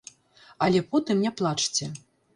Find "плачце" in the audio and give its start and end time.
1.43-1.93